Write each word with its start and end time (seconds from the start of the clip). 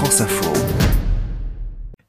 France 0.00 0.20
Info. 0.22 0.89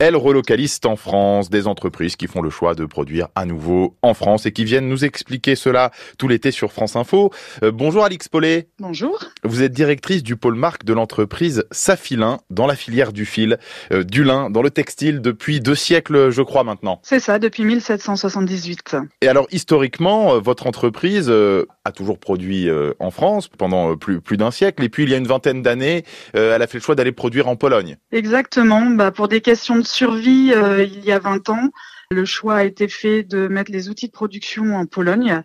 Elle 0.04 0.16
relocalise 0.16 0.80
en 0.86 0.96
France 0.96 1.52
des 1.52 1.68
entreprises 1.68 2.16
qui 2.16 2.26
font 2.26 2.42
le 2.42 2.50
choix 2.50 2.74
de 2.74 2.86
produire 2.86 3.28
à 3.36 3.46
nouveau 3.46 3.98
en 4.02 4.16
France 4.16 4.48
et 4.48 4.52
qui 4.52 4.66
viennent 4.66 4.90
nous 4.90 5.06
expliquer 5.06 5.54
cela 5.54 5.92
tout 6.18 6.28
l'été 6.28 6.50
sur 6.50 6.72
France 6.72 6.96
Info. 6.96 7.30
Euh, 7.62 7.72
bonjour 7.72 8.04
Alix 8.04 8.28
Paulet. 8.28 8.68
Bonjour. 8.80 9.24
Vous 9.44 9.62
êtes 9.62 9.74
directrice 9.74 10.24
du 10.24 10.38
pôle 10.38 10.56
marque 10.56 10.86
de 10.86 10.94
l'entreprise 10.94 11.66
Safilin 11.70 12.40
dans 12.50 12.66
la 12.66 12.76
filière 12.76 13.14
du 13.14 13.28
fil, 13.28 13.60
euh, 13.92 14.04
du 14.04 14.24
lin, 14.24 14.50
dans 14.50 14.64
le 14.64 14.72
textile 14.72 15.22
depuis 15.22 15.60
deux 15.60 15.76
siècles, 15.76 16.32
je 16.32 16.42
crois 16.42 16.64
maintenant. 16.64 17.00
C'est 17.04 17.20
ça, 17.20 17.38
depuis 17.38 17.64
1778. 17.64 18.96
Et 19.22 19.28
alors 19.28 19.46
historiquement, 19.52 20.34
euh, 20.34 20.40
votre 20.40 20.66
entreprise 20.66 21.28
euh, 21.30 21.68
a 21.86 21.92
toujours 21.92 22.18
produit 22.18 22.68
en 22.98 23.12
France 23.12 23.50
pendant 23.56 23.96
plus, 23.98 24.20
plus 24.20 24.38
d'un 24.38 24.50
siècle 24.50 24.84
et 24.84 24.90
puis 24.90 25.04
il 25.04 25.10
y 25.10 25.14
a 25.14 25.18
une 25.18 25.28
vingtaine 25.28 25.62
d'années, 25.62 26.06
elle 26.34 26.62
a 26.62 26.66
fait 26.66 26.80
le 26.80 26.84
choix 26.84 26.96
d'aller 26.96 27.12
produire 27.12 27.48
en 27.48 27.56
Pologne. 27.56 27.98
Exactement. 28.12 28.82
Bah, 28.88 29.12
pour 29.12 29.28
des 29.28 29.42
questions 29.42 29.78
de 29.78 29.91
survie, 29.92 30.52
euh, 30.54 30.84
il 30.84 31.04
y 31.06 31.12
a 31.12 31.20
20 31.20 31.50
ans, 31.50 31.70
le 32.10 32.26
choix 32.26 32.56
a 32.56 32.64
été 32.64 32.88
fait 32.88 33.24
de 33.24 33.48
mettre 33.48 33.72
les 33.72 33.90
outils 33.90 34.08
de 34.08 34.12
production 34.12 34.76
en 34.76 34.86
Pologne 34.86 35.44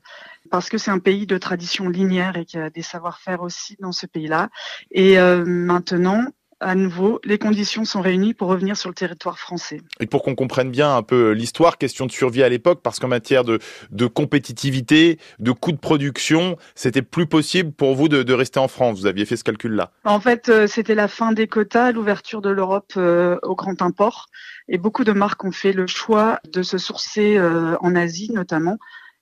parce 0.51 0.69
que 0.69 0.79
c'est 0.79 0.91
un 0.91 0.99
pays 0.99 1.27
de 1.27 1.39
tradition 1.39 1.89
linéaire 1.89 2.37
et 2.37 2.45
qu'il 2.45 2.61
y 2.61 2.63
a 2.63 2.71
des 2.71 2.83
savoir-faire 2.83 3.43
aussi 3.43 3.77
dans 3.81 3.93
ce 3.93 4.07
pays-là. 4.07 4.49
Et 4.91 5.19
euh, 5.19 5.45
maintenant, 5.45 6.25
à 6.61 6.75
nouveau, 6.75 7.21
les 7.25 7.39
conditions 7.39 7.85
sont 7.85 8.01
réunies 8.01 8.35
pour 8.35 8.49
revenir 8.49 8.77
sur 8.77 8.89
le 8.89 8.95
territoire 8.95 9.39
français. 9.39 9.81
Et 10.01 10.07
pour 10.07 10.23
qu'on 10.23 10.35
comprenne 10.35 10.71
bien 10.71 10.97
un 10.97 11.03
peu 11.03 11.33
l'histoire, 11.33 11.77
question 11.77 12.07
de 12.07 12.13
survie 12.13 12.43
à 12.43 12.49
l'époque, 12.49 12.81
parce 12.83 12.99
qu'en 12.99 13.09
matière 13.09 13.45
de, 13.45 13.59
de 13.91 14.07
compétitivité, 14.07 15.19
de 15.39 15.53
coûts 15.53 15.73
de 15.73 15.77
production, 15.79 16.57
c'était 16.75 17.03
plus 17.03 17.27
possible 17.27 17.73
pour 17.73 17.95
vous 17.95 18.09
de, 18.09 18.23
de 18.23 18.33
rester 18.33 18.59
en 18.59 18.69
France. 18.69 18.99
Vous 18.99 19.07
aviez 19.07 19.27
fait 19.27 19.37
ce 19.37 19.45
calcul-là. 19.45 19.91
En 20.05 20.21
fait, 20.21 20.49
euh, 20.49 20.67
c'était 20.67 20.95
la 20.95 21.09
fin 21.09 21.33
des 21.33 21.47
quotas, 21.47 21.93
l'ouverture 21.93 22.41
de 22.41 22.51
l'Europe 22.51 22.93
euh, 22.97 23.39
au 23.43 23.55
grand 23.55 23.83
import. 23.83 24.27
Et 24.69 24.79
beaucoup 24.79 25.05
de 25.05 25.13
marques 25.13 25.45
ont 25.45 25.53
fait 25.53 25.73
le 25.73 25.87
choix 25.87 26.41
de 26.53 26.63
se 26.63 26.79
sourcer 26.79 27.37
euh, 27.37 27.77
en 27.81 27.95
Asie 27.95 28.33
notamment. 28.33 28.79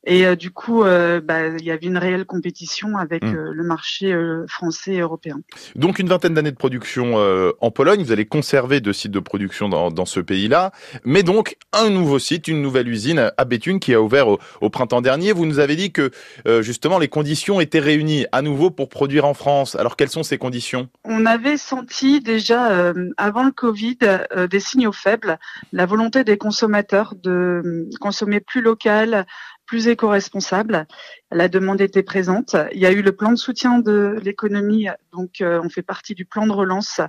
Et 0.06 0.26
euh, 0.26 0.36
du 0.36 0.50
coup, 0.50 0.84
euh, 0.84 1.20
bah, 1.20 1.48
il 1.48 1.64
y 1.64 1.70
avait 1.70 1.86
une 1.86 1.98
réelle 1.98 2.26
compétition 2.26 2.96
avec 2.96 3.24
Mm. 3.24 3.34
euh, 3.34 3.52
le 3.54 3.64
marché 3.64 4.12
euh, 4.12 4.44
français 4.48 4.94
et 4.94 5.00
européen. 5.00 5.40
Donc 5.76 5.98
une 5.98 6.08
vingtaine 6.08 6.34
d'années 6.34 6.50
de 6.50 6.56
production 6.56 7.14
euh, 7.16 7.52
en 7.60 7.70
Pologne, 7.70 8.02
vous 8.02 8.12
allez 8.12 8.26
conserver 8.26 8.80
deux 8.80 8.92
sites 8.92 9.12
de 9.12 9.20
production 9.20 9.68
dans, 9.68 9.90
dans 9.90 10.04
ce 10.04 10.20
pays-là, 10.20 10.72
mais 11.04 11.22
donc 11.22 11.56
un 11.72 11.90
nouveau 11.90 12.18
site, 12.18 12.48
une 12.48 12.60
nouvelle 12.60 12.88
usine 12.88 13.30
à 13.36 13.44
Béthune 13.44 13.80
qui 13.80 13.94
a 13.94 14.02
ouvert 14.02 14.28
au, 14.28 14.38
au 14.60 14.68
printemps 14.68 15.00
dernier. 15.00 15.32
Vous 15.32 15.46
nous 15.46 15.58
avez 15.58 15.76
dit 15.76 15.92
que 15.92 16.10
euh, 16.46 16.60
justement 16.60 16.98
les 16.98 17.08
conditions 17.08 17.60
étaient 17.60 17.78
réunies 17.78 18.26
à 18.32 18.42
nouveau 18.42 18.70
pour 18.70 18.88
produire 18.88 19.24
en 19.24 19.34
France. 19.34 19.74
Alors 19.76 19.96
quelles 19.96 20.10
sont 20.10 20.22
ces 20.22 20.36
conditions? 20.38 20.88
On 21.04 21.24
avait 21.24 21.56
senti 21.56 22.20
déjà 22.20 22.72
euh, 22.72 23.10
avant 23.16 23.44
le 23.44 23.52
Covid 23.52 23.98
euh, 24.02 24.46
des 24.48 24.60
signaux 24.60 24.92
faibles, 24.92 25.38
la 25.72 25.86
volonté 25.86 26.24
des 26.24 26.36
consommateurs 26.36 27.14
de 27.22 27.88
consommer 28.00 28.40
plus 28.40 28.60
local, 28.60 29.26
plus 29.66 29.88
éco-responsable. 29.88 30.86
La 31.34 31.48
demande 31.48 31.80
était 31.80 32.04
présente. 32.04 32.54
Il 32.72 32.78
y 32.78 32.86
a 32.86 32.92
eu 32.92 33.02
le 33.02 33.10
plan 33.10 33.32
de 33.32 33.36
soutien 33.36 33.80
de 33.80 34.20
l'économie, 34.22 34.86
donc 35.12 35.40
euh, 35.40 35.60
on 35.64 35.68
fait 35.68 35.82
partie 35.82 36.14
du 36.14 36.24
plan 36.24 36.46
de 36.46 36.52
relance. 36.52 37.00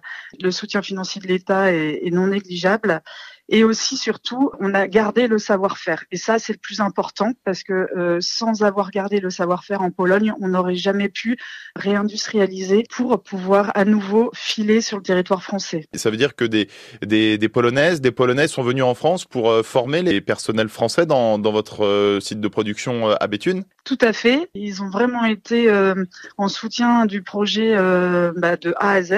Le 0.41 0.49
soutien 0.49 0.81
financier 0.81 1.21
de 1.21 1.27
l'État 1.27 1.71
est, 1.71 1.99
est 2.03 2.09
non 2.09 2.25
négligeable. 2.25 3.03
Et 3.47 3.63
aussi, 3.63 3.95
surtout, 3.95 4.49
on 4.59 4.73
a 4.73 4.87
gardé 4.87 5.27
le 5.27 5.37
savoir-faire. 5.37 6.03
Et 6.09 6.17
ça, 6.17 6.39
c'est 6.39 6.53
le 6.53 6.57
plus 6.57 6.81
important 6.81 7.33
parce 7.43 7.61
que 7.61 7.87
euh, 7.95 8.17
sans 8.19 8.63
avoir 8.63 8.89
gardé 8.89 9.19
le 9.19 9.29
savoir-faire 9.29 9.83
en 9.83 9.91
Pologne, 9.91 10.33
on 10.41 10.47
n'aurait 10.47 10.75
jamais 10.75 11.09
pu 11.09 11.37
réindustrialiser 11.75 12.85
pour 12.89 13.21
pouvoir 13.21 13.71
à 13.75 13.85
nouveau 13.85 14.31
filer 14.33 14.81
sur 14.81 14.97
le 14.97 15.03
territoire 15.03 15.43
français. 15.43 15.85
Et 15.93 15.99
ça 15.99 16.09
veut 16.09 16.17
dire 16.17 16.35
que 16.35 16.45
des, 16.45 16.67
des, 17.05 17.37
des 17.37 17.49
Polonaises, 17.49 18.01
des 18.01 18.11
Polonais 18.11 18.47
sont 18.47 18.63
venus 18.63 18.83
en 18.83 18.95
France 18.95 19.25
pour 19.25 19.51
euh, 19.51 19.61
former 19.61 20.01
les 20.01 20.21
personnels 20.21 20.69
français 20.69 21.05
dans, 21.05 21.37
dans 21.37 21.51
votre 21.51 21.85
euh, 21.85 22.19
site 22.19 22.41
de 22.41 22.47
production 22.47 23.11
euh, 23.11 23.15
à 23.19 23.27
Béthune 23.27 23.63
Tout 23.85 23.99
à 24.01 24.13
fait. 24.13 24.49
Ils 24.55 24.81
ont 24.81 24.89
vraiment 24.89 25.25
été 25.25 25.69
euh, 25.69 26.05
en 26.37 26.47
soutien 26.47 27.05
du 27.05 27.21
projet 27.21 27.75
euh, 27.77 28.33
bah, 28.35 28.57
de 28.57 28.73
A 28.77 28.93
à 28.93 29.01
Z. 29.03 29.11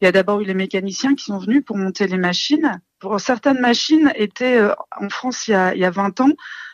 Il 0.00 0.04
y 0.04 0.06
a 0.06 0.12
d'abord 0.12 0.40
eu 0.40 0.44
les 0.44 0.54
mécaniciens 0.54 1.14
qui 1.14 1.24
sont 1.24 1.38
venus 1.38 1.62
pour 1.64 1.76
monter 1.76 2.06
les 2.06 2.16
machines. 2.16 2.80
Pour 2.98 3.20
certaines 3.20 3.60
machines 3.60 4.12
étaient 4.14 4.58
euh, 4.58 4.72
en 4.98 5.08
France 5.08 5.48
il 5.48 5.50
y, 5.50 5.54
a, 5.54 5.74
il 5.74 5.80
y 5.80 5.84
a 5.84 5.90
20 5.90 6.20
ans, 6.20 6.30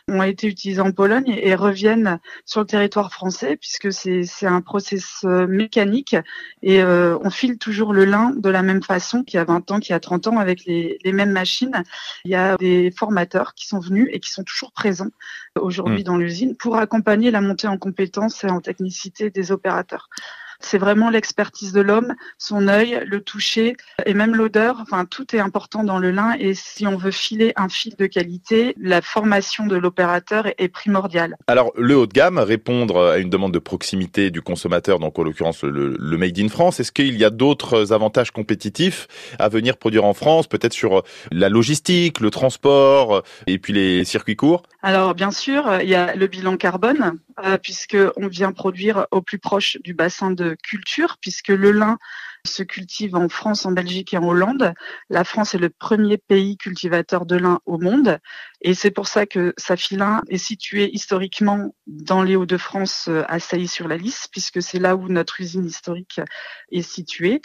ont 0.07 0.23
été 0.23 0.47
utilisées 0.47 0.81
en 0.81 0.91
Pologne 0.91 1.27
et, 1.27 1.55
reviennent 1.55 2.19
sur 2.45 2.61
le 2.61 2.65
territoire 2.65 3.11
français 3.11 3.57
puisque 3.57 3.93
c'est 3.93 4.45
un 4.45 4.61
process 4.61 5.21
euh, 5.23 5.47
mécanique 5.47 6.15
et 6.61 6.81
euh, 6.81 7.17
on 7.21 7.29
file 7.29 7.57
toujours 7.57 7.93
le 7.93 8.05
lin 8.05 8.31
de 8.35 8.49
la 8.49 8.63
même 8.63 8.83
façon 8.83 9.23
qu'il 9.23 9.37
y 9.37 9.39
a 9.39 9.45
20 9.45 9.71
ans, 9.71 9.79
qu'il 9.79 9.91
y 9.91 9.95
a 9.95 9.99
30 9.99 10.27
ans 10.27 10.37
avec 10.39 10.65
les, 10.65 10.97
les 11.03 11.13
mêmes 11.13 11.31
machines. 11.31 11.83
Il 12.25 12.31
y 12.31 12.35
a 12.35 12.57
des 12.57 12.91
formateurs 12.91 13.53
qui 13.53 13.67
sont 13.67 13.79
venus 13.79 14.09
et 14.11 14.19
qui 14.19 14.31
sont 14.31 14.43
toujours 14.43 14.71
présents 14.71 15.11
aujourd'hui 15.59 16.03
dans 16.03 16.17
l'usine 16.17 16.55
pour 16.55 16.77
accompagner 16.77 17.31
la 17.31 17.41
montée 17.41 17.67
en 17.67 17.77
compétences 17.77 18.43
et 18.43 18.49
en 18.49 18.61
technicité 18.61 19.29
des 19.29 19.51
opérateurs. 19.51 20.09
C'est 20.65 20.77
vraiment 20.77 21.09
l'expertise 21.09 21.73
de 21.73 21.81
l'homme, 21.81 22.15
son 22.37 22.67
œil, 22.67 23.03
le 23.05 23.21
toucher 23.21 23.75
et 24.05 24.13
même 24.13 24.35
l'odeur. 24.35 24.77
Enfin, 24.81 25.05
tout 25.05 25.35
est 25.35 25.39
important 25.39 25.83
dans 25.83 25.99
le 25.99 26.11
lin. 26.11 26.35
Et 26.39 26.53
si 26.53 26.87
on 26.87 26.97
veut 26.97 27.11
filer 27.11 27.53
un 27.55 27.69
fil 27.69 27.95
de 27.95 28.05
qualité, 28.05 28.73
la 28.79 29.01
formation 29.01 29.65
de 29.65 29.75
l'opérateur 29.75 30.47
est- 30.57 30.73
primordiale. 30.73 31.35
Alors, 31.47 31.71
le 31.77 31.95
haut 31.95 32.07
de 32.07 32.13
gamme, 32.13 32.39
répondre 32.39 33.11
à 33.11 33.17
une 33.19 33.29
demande 33.29 33.53
de 33.53 33.59
proximité 33.59 34.31
du 34.31 34.41
consommateur, 34.41 34.97
donc 34.97 35.19
en 35.19 35.23
l'occurrence 35.23 35.63
le, 35.63 35.95
le 35.99 36.17
Made 36.17 36.39
in 36.39 36.49
France, 36.49 36.79
est-ce 36.79 36.91
qu'il 36.91 37.15
y 37.15 37.23
a 37.23 37.29
d'autres 37.29 37.93
avantages 37.93 38.31
compétitifs 38.31 39.07
à 39.37 39.49
venir 39.49 39.77
produire 39.77 40.05
en 40.05 40.13
France, 40.13 40.47
peut-être 40.47 40.73
sur 40.73 41.03
la 41.31 41.49
logistique, 41.49 42.19
le 42.21 42.31
transport 42.31 43.23
et 43.45 43.59
puis 43.59 43.71
les 43.73 44.03
circuits 44.03 44.35
courts? 44.35 44.63
Alors, 44.81 45.13
bien 45.13 45.31
sûr, 45.31 45.69
il 45.81 45.89
y 45.89 45.95
a 45.95 46.15
le 46.15 46.27
bilan 46.27 46.57
carbone, 46.57 47.19
euh, 47.43 47.57
puisque 47.57 47.97
on 48.17 48.27
vient 48.27 48.51
produire 48.51 49.07
au 49.11 49.21
plus 49.21 49.39
proche 49.39 49.77
du 49.83 49.93
bassin 49.93 50.31
de 50.31 50.55
culture, 50.63 51.17
puisque 51.19 51.49
le 51.49 51.71
lin 51.71 51.97
se 52.45 52.63
cultive 52.63 53.15
en 53.15 53.29
France, 53.29 53.65
en 53.65 53.71
Belgique 53.71 54.13
et 54.13 54.17
en 54.17 54.27
Hollande. 54.27 54.73
La 55.09 55.23
France 55.23 55.55
est 55.55 55.59
le 55.59 55.69
premier 55.69 56.17
pays 56.17 56.57
cultivateur 56.57 57.25
de 57.25 57.37
lin 57.37 57.59
au 57.65 57.77
monde. 57.77 58.19
Et 58.61 58.73
c'est 58.73 58.91
pour 58.91 59.07
ça 59.07 59.25
que 59.25 59.53
Safilin 59.57 60.21
est 60.27 60.37
situé 60.37 60.93
historiquement 60.93 61.73
dans 61.87 62.21
les 62.21 62.35
Hauts-de-France, 62.35 63.07
euh, 63.07 63.23
à 63.27 63.39
Sailly-sur-la-Lys, 63.39 64.27
puisque 64.29 64.61
c'est 64.61 64.79
là 64.79 64.95
où 64.95 65.07
notre 65.07 65.39
usine 65.39 65.65
historique 65.65 66.19
est 66.71 66.81
située. 66.81 67.41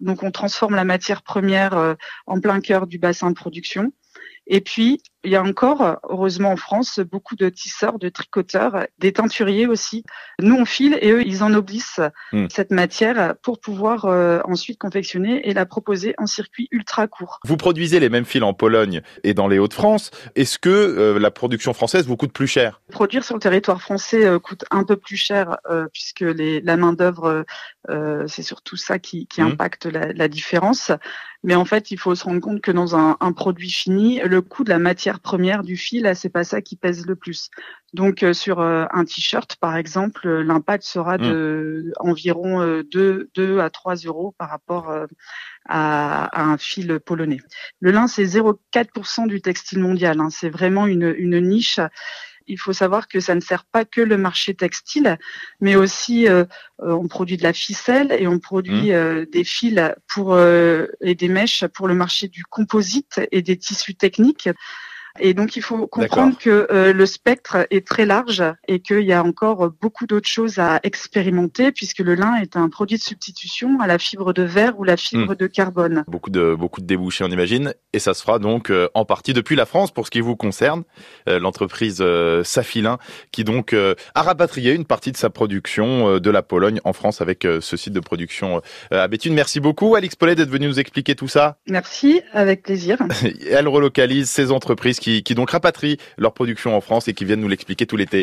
Donc, 0.00 0.22
on 0.22 0.30
transforme 0.30 0.74
la 0.74 0.84
matière 0.84 1.22
première 1.22 1.76
euh, 1.76 1.94
en 2.26 2.40
plein 2.40 2.60
cœur 2.60 2.86
du 2.86 2.98
bassin 2.98 3.30
de 3.30 3.34
production. 3.34 3.92
Et 4.46 4.60
puis, 4.60 5.02
il 5.24 5.30
y 5.30 5.36
a 5.36 5.42
encore, 5.42 5.98
heureusement 6.08 6.50
en 6.52 6.56
France, 6.56 7.00
beaucoup 7.00 7.36
de 7.36 7.48
tisseurs, 7.48 7.98
de 7.98 8.08
tricoteurs, 8.08 8.86
des 8.98 9.12
teinturiers 9.12 9.66
aussi. 9.66 10.04
Nous, 10.40 10.54
on 10.54 10.64
file 10.64 10.98
et 11.00 11.10
eux, 11.12 11.22
ils 11.26 11.42
ennoblissent 11.42 12.00
Hmm. 12.32 12.46
cette 12.50 12.70
matière 12.70 13.34
pour 13.42 13.60
pouvoir 13.60 14.06
euh, 14.06 14.40
ensuite 14.44 14.78
confectionner 14.78 15.48
et 15.48 15.54
la 15.54 15.66
proposer 15.66 16.14
en 16.18 16.26
circuit 16.26 16.68
ultra 16.70 17.06
court. 17.06 17.40
Vous 17.44 17.56
produisez 17.56 18.00
les 18.00 18.08
mêmes 18.08 18.24
fils 18.24 18.42
en 18.42 18.54
Pologne 18.54 19.02
et 19.22 19.34
dans 19.34 19.48
les 19.48 19.58
Hauts-de-France. 19.58 20.10
Est-ce 20.34 20.58
que 20.58 20.68
euh, 20.70 21.18
la 21.18 21.30
production 21.30 21.72
française 21.74 22.06
vous 22.06 22.16
coûte 22.16 22.32
plus 22.32 22.46
cher? 22.46 22.80
Produire 22.90 23.24
sur 23.24 23.34
le 23.36 23.40
territoire 23.40 23.80
français 23.82 24.24
euh, 24.24 24.38
coûte 24.38 24.64
un 24.70 24.84
peu 24.84 24.96
plus 24.96 25.16
cher 25.16 25.58
puisque 25.92 26.20
les, 26.20 26.60
la 26.60 26.76
main 26.76 26.92
d'œuvre, 26.92 27.44
euh, 27.90 28.24
c'est 28.28 28.42
surtout 28.42 28.76
ça 28.76 28.98
qui, 28.98 29.26
qui 29.26 29.40
Mhm. 29.42 29.52
impacte 29.52 29.86
la, 29.86 30.12
la 30.12 30.28
différence. 30.28 30.90
Mais 31.44 31.56
en 31.56 31.64
fait, 31.64 31.90
il 31.90 31.98
faut 31.98 32.14
se 32.14 32.24
rendre 32.24 32.40
compte 32.40 32.60
que 32.60 32.70
dans 32.70 32.94
un, 32.96 33.16
un 33.20 33.32
produit 33.32 33.70
fini, 33.70 34.20
le 34.20 34.40
coût 34.42 34.62
de 34.62 34.68
la 34.70 34.78
matière 34.78 35.11
première 35.20 35.62
du 35.62 35.76
fil, 35.76 36.02
là, 36.02 36.14
c'est 36.14 36.28
pas 36.28 36.44
ça 36.44 36.60
qui 36.62 36.76
pèse 36.76 37.06
le 37.06 37.16
plus. 37.16 37.50
Donc 37.92 38.22
euh, 38.22 38.32
sur 38.32 38.60
euh, 38.60 38.84
un 38.92 39.04
t-shirt, 39.04 39.56
par 39.56 39.76
exemple, 39.76 40.26
euh, 40.26 40.42
l'impact 40.42 40.84
sera 40.84 41.18
de 41.18 41.92
environ 42.00 42.60
euh, 42.62 42.82
2, 42.90 43.30
2 43.34 43.58
à 43.60 43.70
3 43.70 43.96
euros 43.96 44.34
par 44.38 44.48
rapport 44.48 44.90
à, 45.68 46.24
à 46.24 46.42
un 46.44 46.58
fil 46.58 47.00
polonais. 47.00 47.40
Le 47.80 47.90
lin, 47.90 48.06
c'est 48.06 48.24
0,4% 48.24 49.26
du 49.28 49.40
textile 49.40 49.80
mondial. 49.80 50.20
hein. 50.20 50.30
C'est 50.30 50.50
vraiment 50.50 50.86
une, 50.86 51.14
une 51.18 51.40
niche. 51.40 51.80
Il 52.48 52.58
faut 52.58 52.72
savoir 52.72 53.06
que 53.06 53.20
ça 53.20 53.36
ne 53.36 53.40
sert 53.40 53.64
pas 53.64 53.84
que 53.84 54.00
le 54.00 54.16
marché 54.16 54.54
textile, 54.54 55.16
mais 55.60 55.76
aussi 55.76 56.26
euh, 56.28 56.44
on 56.80 57.06
produit 57.06 57.36
de 57.36 57.44
la 57.44 57.52
ficelle 57.52 58.10
et 58.18 58.26
on 58.26 58.40
produit 58.40 58.92
euh, 58.92 59.24
des 59.30 59.44
fils 59.44 59.80
pour 60.12 60.34
euh, 60.34 60.86
et 61.00 61.14
des 61.14 61.28
mèches 61.28 61.64
pour 61.68 61.86
le 61.86 61.94
marché 61.94 62.26
du 62.26 62.42
composite 62.44 63.20
et 63.30 63.42
des 63.42 63.56
tissus 63.56 63.94
techniques. 63.94 64.48
Et 65.20 65.34
donc 65.34 65.56
il 65.56 65.62
faut 65.62 65.86
comprendre 65.86 66.36
que 66.38 66.66
euh, 66.70 66.92
le 66.92 67.06
spectre 67.06 67.66
est 67.70 67.86
très 67.86 68.06
large 68.06 68.42
et 68.68 68.80
qu'il 68.80 69.02
y 69.02 69.12
a 69.12 69.22
encore 69.22 69.70
beaucoup 69.80 70.06
d'autres 70.06 70.28
choses 70.28 70.58
à 70.58 70.80
expérimenter 70.82 71.72
puisque 71.72 71.98
le 71.98 72.14
lin 72.14 72.36
est 72.36 72.56
un 72.56 72.68
produit 72.68 72.96
de 72.96 73.02
substitution 73.02 73.80
à 73.80 73.86
la 73.86 73.98
fibre 73.98 74.32
de 74.32 74.42
verre 74.42 74.78
ou 74.78 74.84
la 74.84 74.96
fibre 74.96 75.32
hmm. 75.32 75.36
de 75.36 75.46
carbone. 75.46 76.04
Beaucoup 76.08 76.30
de 76.30 76.54
beaucoup 76.54 76.80
de 76.80 76.86
débouchés 76.86 77.24
on 77.24 77.28
imagine 77.28 77.74
et 77.92 77.98
ça 77.98 78.14
se 78.14 78.22
fera 78.22 78.38
donc 78.38 78.70
euh, 78.70 78.88
en 78.94 79.04
partie 79.04 79.34
depuis 79.34 79.56
la 79.56 79.66
France 79.66 79.90
pour 79.90 80.06
ce 80.06 80.10
qui 80.10 80.20
vous 80.20 80.36
concerne, 80.36 80.84
euh, 81.28 81.38
l'entreprise 81.38 82.02
Safilin 82.44 82.98
qui 83.32 83.44
donc 83.44 83.74
a 83.74 84.22
rapatrié 84.22 84.72
une 84.72 84.84
partie 84.84 85.12
de 85.12 85.16
sa 85.16 85.30
production 85.30 86.18
de 86.18 86.30
la 86.30 86.42
Pologne 86.42 86.80
en 86.84 86.92
France 86.92 87.20
avec 87.20 87.42
ce 87.42 87.76
site 87.76 87.92
de 87.92 88.00
production 88.00 88.62
à 88.90 89.08
Béthune. 89.08 89.34
Merci 89.34 89.60
beaucoup 89.60 89.94
Alix 89.94 90.16
Paulet 90.16 90.34
d'être 90.34 90.50
venu 90.50 90.66
nous 90.66 90.80
expliquer 90.80 91.14
tout 91.14 91.28
ça. 91.28 91.58
Merci, 91.68 92.22
avec 92.32 92.62
plaisir. 92.62 92.98
Elle 93.50 93.68
relocalise 93.68 94.28
ces 94.28 94.50
entreprises 94.52 94.98
qui, 95.02 95.34
donc 95.34 95.50
rapatrient 95.50 95.98
leur 96.16 96.32
production 96.32 96.76
en 96.76 96.80
France 96.80 97.08
et 97.08 97.14
qui 97.14 97.24
viennent 97.24 97.40
nous 97.40 97.48
l'expliquer 97.48 97.86
tout 97.86 97.96
l'été. 97.96 98.20